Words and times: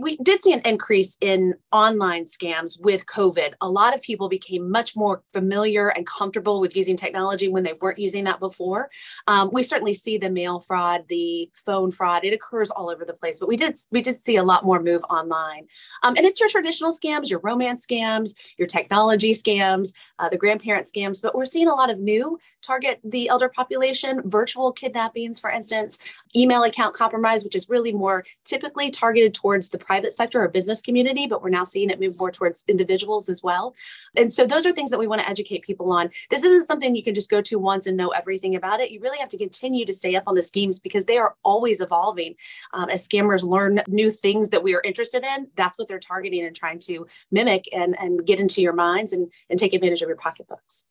we 0.00 0.16
did 0.18 0.42
see 0.42 0.52
an 0.52 0.60
increase 0.64 1.16
in 1.20 1.54
online 1.72 2.24
scams 2.24 2.80
with 2.80 3.06
COVID. 3.06 3.54
A 3.60 3.68
lot 3.68 3.94
of 3.94 4.02
people 4.02 4.28
became 4.28 4.70
much 4.70 4.96
more 4.96 5.22
familiar 5.32 5.88
and 5.88 6.06
comfortable 6.06 6.60
with 6.60 6.74
using 6.74 6.96
technology 6.96 7.48
when 7.48 7.62
they 7.62 7.74
weren't 7.74 7.98
using 7.98 8.24
that 8.24 8.40
before. 8.40 8.90
Um, 9.26 9.50
we 9.52 9.62
certainly 9.62 9.92
see 9.92 10.18
the 10.18 10.30
mail 10.30 10.60
fraud, 10.60 11.04
the 11.08 11.50
phone 11.54 11.92
fraud. 11.92 12.24
It 12.24 12.32
occurs 12.32 12.70
all 12.70 12.90
over 12.90 13.04
the 13.04 13.12
place, 13.12 13.38
but 13.38 13.48
we 13.48 13.56
did 13.56 13.76
we 13.90 14.02
did 14.02 14.16
see 14.16 14.36
a 14.36 14.42
lot 14.42 14.64
more 14.64 14.82
move 14.82 15.02
online. 15.10 15.66
Um, 16.02 16.16
and 16.16 16.26
it's 16.26 16.40
your 16.40 16.48
traditional 16.48 16.92
scams, 16.92 17.30
your 17.30 17.40
romance 17.40 17.86
scams, 17.86 18.34
your 18.56 18.68
technology 18.68 19.32
scams, 19.32 19.92
uh, 20.18 20.28
the 20.28 20.38
grandparent 20.38 20.86
scams. 20.86 21.20
But 21.20 21.34
we're 21.34 21.44
seeing 21.44 21.68
a 21.68 21.74
lot 21.74 21.90
of 21.90 21.98
new 21.98 22.38
target 22.62 23.00
the 23.04 23.28
elder 23.28 23.48
population, 23.48 24.22
virtual 24.24 24.72
kidnappings, 24.72 25.40
for 25.40 25.50
instance, 25.50 25.98
email 26.34 26.64
account 26.64 26.94
compromise, 26.94 27.44
which 27.44 27.54
is 27.54 27.68
really 27.68 27.92
more 27.92 28.24
typically 28.44 28.90
targeted 28.90 29.34
towards 29.34 29.68
the 29.68 29.78
private 29.90 30.12
sector 30.12 30.40
or 30.40 30.46
business 30.46 30.80
community, 30.80 31.26
but 31.26 31.42
we're 31.42 31.48
now 31.48 31.64
seeing 31.64 31.90
it 31.90 31.98
move 31.98 32.16
more 32.16 32.30
towards 32.30 32.62
individuals 32.68 33.28
as 33.28 33.42
well. 33.42 33.74
And 34.16 34.32
so 34.32 34.46
those 34.46 34.64
are 34.64 34.72
things 34.72 34.88
that 34.90 35.00
we 35.00 35.08
want 35.08 35.20
to 35.20 35.28
educate 35.28 35.64
people 35.64 35.90
on. 35.90 36.10
This 36.30 36.44
isn't 36.44 36.64
something 36.64 36.94
you 36.94 37.02
can 37.02 37.12
just 37.12 37.28
go 37.28 37.42
to 37.42 37.58
once 37.58 37.86
and 37.86 37.96
know 37.96 38.10
everything 38.10 38.54
about 38.54 38.78
it. 38.78 38.92
You 38.92 39.00
really 39.00 39.18
have 39.18 39.30
to 39.30 39.36
continue 39.36 39.84
to 39.84 39.92
stay 39.92 40.14
up 40.14 40.22
on 40.28 40.36
the 40.36 40.44
schemes 40.44 40.78
because 40.78 41.06
they 41.06 41.18
are 41.18 41.34
always 41.42 41.80
evolving. 41.80 42.36
Um, 42.72 42.88
as 42.88 43.08
scammers 43.08 43.42
learn 43.42 43.80
new 43.88 44.12
things 44.12 44.50
that 44.50 44.62
we 44.62 44.76
are 44.76 44.82
interested 44.84 45.24
in, 45.24 45.48
that's 45.56 45.76
what 45.76 45.88
they're 45.88 45.98
targeting 45.98 46.44
and 46.44 46.54
trying 46.54 46.78
to 46.90 47.08
mimic 47.32 47.64
and, 47.72 47.98
and 47.98 48.24
get 48.24 48.38
into 48.38 48.62
your 48.62 48.74
minds 48.74 49.12
and, 49.12 49.32
and 49.48 49.58
take 49.58 49.74
advantage 49.74 50.02
of 50.02 50.08
your 50.08 50.16
pocketbooks 50.16 50.84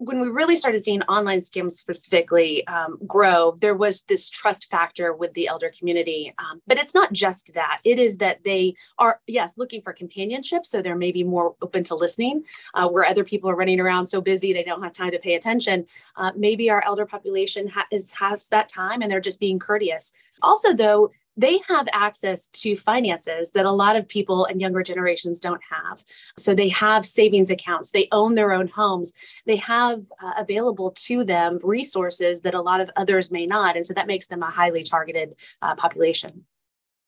when 0.00 0.18
we 0.18 0.28
really 0.28 0.56
started 0.56 0.82
seeing 0.82 1.02
online 1.02 1.40
scams 1.40 1.72
specifically 1.72 2.66
um, 2.68 2.98
grow, 3.06 3.54
there 3.60 3.74
was 3.74 4.00
this 4.08 4.30
trust 4.30 4.70
factor 4.70 5.12
with 5.12 5.34
the 5.34 5.46
elder 5.46 5.70
community. 5.78 6.32
Um, 6.38 6.62
but 6.66 6.78
it's 6.78 6.94
not 6.94 7.12
just 7.12 7.52
that. 7.52 7.80
It 7.84 7.98
is 7.98 8.16
that 8.16 8.42
they 8.42 8.74
are, 8.98 9.20
yes, 9.26 9.58
looking 9.58 9.82
for 9.82 9.92
companionship. 9.92 10.64
So 10.64 10.80
they're 10.80 10.96
maybe 10.96 11.22
more 11.22 11.54
open 11.60 11.84
to 11.84 11.94
listening, 11.94 12.44
uh, 12.72 12.88
where 12.88 13.04
other 13.04 13.24
people 13.24 13.50
are 13.50 13.56
running 13.56 13.78
around 13.78 14.06
so 14.06 14.22
busy 14.22 14.54
they 14.54 14.62
don't 14.62 14.82
have 14.82 14.94
time 14.94 15.10
to 15.10 15.18
pay 15.18 15.34
attention. 15.34 15.84
Uh, 16.16 16.32
maybe 16.34 16.70
our 16.70 16.82
elder 16.86 17.04
population 17.04 17.68
ha- 17.68 17.86
is, 17.92 18.10
has 18.12 18.48
that 18.48 18.70
time 18.70 19.02
and 19.02 19.12
they're 19.12 19.20
just 19.20 19.38
being 19.38 19.58
courteous. 19.58 20.14
Also, 20.40 20.72
though, 20.72 21.10
they 21.36 21.58
have 21.68 21.88
access 21.92 22.48
to 22.48 22.76
finances 22.76 23.52
that 23.52 23.64
a 23.64 23.70
lot 23.70 23.96
of 23.96 24.08
people 24.08 24.44
and 24.46 24.60
younger 24.60 24.82
generations 24.82 25.40
don't 25.40 25.60
have. 25.70 26.02
So 26.36 26.54
they 26.54 26.68
have 26.68 27.06
savings 27.06 27.50
accounts, 27.50 27.90
they 27.90 28.08
own 28.12 28.34
their 28.34 28.52
own 28.52 28.68
homes, 28.68 29.12
they 29.46 29.56
have 29.56 30.02
uh, 30.22 30.32
available 30.38 30.92
to 30.92 31.24
them 31.24 31.58
resources 31.62 32.42
that 32.42 32.54
a 32.54 32.60
lot 32.60 32.80
of 32.80 32.90
others 32.96 33.30
may 33.30 33.46
not. 33.46 33.76
And 33.76 33.86
so 33.86 33.94
that 33.94 34.06
makes 34.06 34.26
them 34.26 34.42
a 34.42 34.50
highly 34.50 34.82
targeted 34.82 35.34
uh, 35.62 35.74
population. 35.74 36.44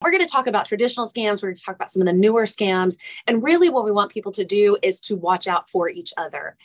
We're 0.03 0.11
going 0.11 0.25
to 0.25 0.31
talk 0.31 0.49
about 0.49 0.67
traditional 0.67 1.07
scams. 1.07 1.43
We're 1.43 1.51
going 1.51 1.57
to 1.57 1.65
talk 1.65 1.77
about 1.77 1.93
some 1.93 2.03
of 2.03 2.07
the 2.07 2.13
newer 2.13 2.43
scams. 2.43 2.97
And 3.29 3.43
really, 3.43 3.69
what 3.69 3.85
we 3.85 3.93
want 3.93 4.11
people 4.11 4.33
to 4.33 4.45
do 4.45 4.77
is 4.83 5.01
to 5.03 5.17
watch 5.17 5.47
out 5.47 5.71
for 5.71 5.89
each 5.89 6.13
other 6.17 6.57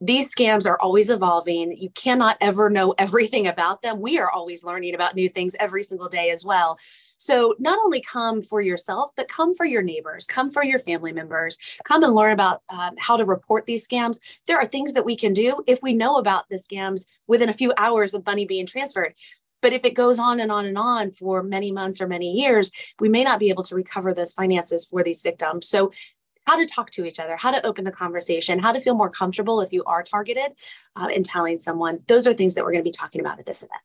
these 0.00 0.34
scams 0.34 0.66
are 0.66 0.78
always 0.80 1.10
evolving. 1.10 1.76
You 1.76 1.90
cannot 1.90 2.36
ever 2.40 2.70
know 2.70 2.92
everything 2.98 3.46
about 3.46 3.82
them. 3.82 4.00
We 4.00 4.18
are 4.18 4.30
always 4.30 4.64
learning 4.64 4.94
about 4.94 5.14
new 5.14 5.28
things 5.28 5.56
every 5.58 5.84
single 5.84 6.08
day 6.08 6.30
as 6.30 6.44
well. 6.44 6.78
So, 7.16 7.54
not 7.58 7.78
only 7.78 8.00
come 8.00 8.42
for 8.42 8.60
yourself, 8.60 9.12
but 9.16 9.28
come 9.28 9.54
for 9.54 9.64
your 9.64 9.82
neighbors, 9.82 10.26
come 10.26 10.50
for 10.50 10.64
your 10.64 10.80
family 10.80 11.12
members, 11.12 11.58
come 11.84 12.02
and 12.02 12.14
learn 12.14 12.32
about 12.32 12.62
um, 12.68 12.94
how 12.98 13.16
to 13.16 13.24
report 13.24 13.66
these 13.66 13.86
scams. 13.86 14.18
There 14.46 14.58
are 14.58 14.66
things 14.66 14.94
that 14.94 15.04
we 15.04 15.16
can 15.16 15.32
do 15.32 15.62
if 15.66 15.80
we 15.80 15.94
know 15.94 16.16
about 16.16 16.48
the 16.48 16.56
scams 16.56 17.06
within 17.28 17.48
a 17.48 17.54
few 17.54 17.72
hours 17.76 18.14
of 18.14 18.26
money 18.26 18.46
being 18.46 18.66
transferred. 18.66 19.14
But 19.62 19.72
if 19.72 19.84
it 19.84 19.94
goes 19.94 20.18
on 20.18 20.40
and 20.40 20.52
on 20.52 20.66
and 20.66 20.76
on 20.76 21.10
for 21.12 21.42
many 21.42 21.72
months 21.72 22.00
or 22.00 22.06
many 22.06 22.32
years, 22.32 22.70
we 23.00 23.08
may 23.08 23.24
not 23.24 23.38
be 23.38 23.48
able 23.48 23.62
to 23.62 23.74
recover 23.74 24.12
those 24.12 24.34
finances 24.34 24.84
for 24.84 25.02
these 25.02 25.22
victims. 25.22 25.68
So 25.68 25.90
how 26.46 26.56
to 26.56 26.66
talk 26.66 26.90
to 26.90 27.04
each 27.04 27.18
other, 27.18 27.36
how 27.36 27.50
to 27.50 27.64
open 27.66 27.84
the 27.84 27.90
conversation, 27.90 28.58
how 28.58 28.72
to 28.72 28.80
feel 28.80 28.94
more 28.94 29.10
comfortable 29.10 29.60
if 29.60 29.72
you 29.72 29.84
are 29.84 30.02
targeted 30.02 30.52
uh, 30.96 31.08
in 31.12 31.22
telling 31.22 31.58
someone. 31.58 32.00
Those 32.08 32.26
are 32.26 32.34
things 32.34 32.54
that 32.54 32.64
we're 32.64 32.72
going 32.72 32.84
to 32.84 32.88
be 32.88 32.90
talking 32.90 33.20
about 33.20 33.38
at 33.38 33.46
this 33.46 33.62
event. 33.62 33.80